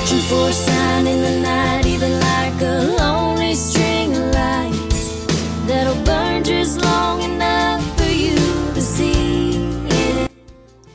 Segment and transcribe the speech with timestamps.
[0.00, 5.26] Searching for a sign in the night, even like a lonely string of lights
[5.66, 8.34] that'll burn just long enough for you
[8.74, 9.52] to see
[9.88, 10.30] it.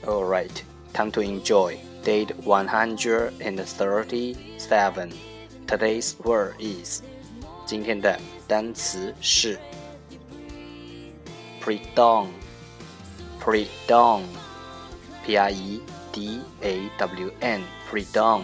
[0.05, 5.13] Alright, time to enjoy date 137.
[5.67, 7.01] Today's word is
[7.65, 9.59] 今天的单词是
[11.61, 12.27] pre-dawn,
[13.39, 14.23] pre-dawn,
[15.25, 15.81] P-R-E-D-A-W-N,
[17.89, 18.43] pre-dawn.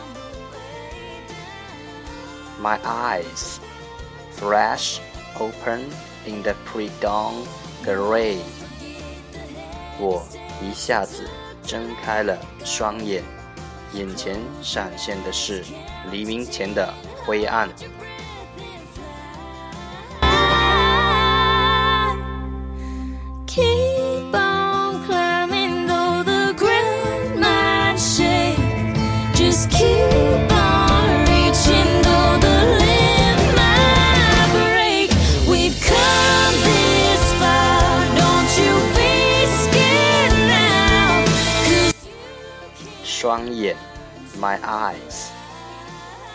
[2.60, 3.58] My eyes
[4.32, 5.00] flash
[5.38, 5.84] open
[6.26, 7.44] in the pre-dawn
[7.84, 8.38] gray。
[9.98, 10.26] 我
[10.62, 11.28] 一下子
[11.62, 13.22] 睁开了双眼，
[13.92, 15.64] 眼前闪现的是
[16.10, 16.92] 黎明前的
[17.24, 17.68] 灰暗。
[43.20, 43.76] 双眼，
[44.40, 45.28] my eyes，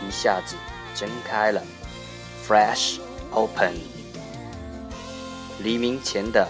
[0.06, 0.56] 一下子
[0.96, 1.62] 睁开了，
[2.48, 3.00] fresh
[3.32, 3.74] open，
[5.60, 6.48] 黎明前的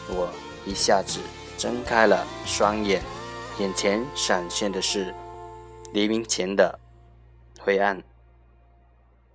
[0.09, 0.29] 我
[0.65, 1.21] 一下子。
[1.62, 3.04] 睁开了双眼，
[3.60, 5.14] 眼前闪现的是
[5.94, 6.80] 黎明前的
[7.60, 8.02] 灰暗。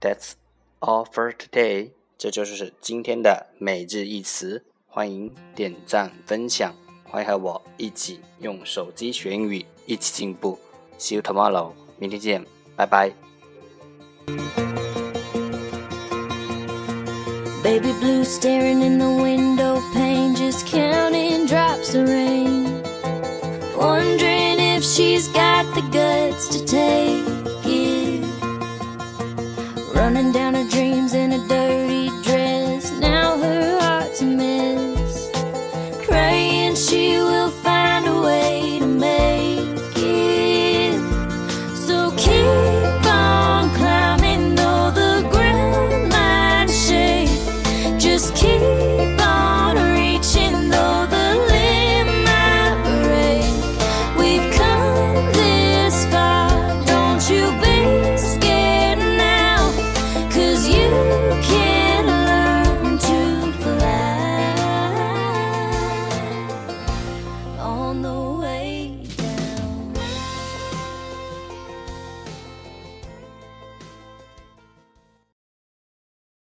[0.00, 0.32] That's
[0.81, 1.91] all for today。
[2.19, 4.65] 这就是今天的每日一词。
[4.88, 10.59] 欢迎点赞分享，欢迎和我一起用手机学英语，一起进步。
[10.98, 11.75] See you tomorrow。
[11.97, 12.44] 明天见，
[12.75, 13.12] 拜拜。
[17.62, 19.55] Baby blue staring in the window
[20.46, 22.62] just counting drops of rain.
[23.76, 25.45] Wondering if she's got
[68.06, 68.55] the way.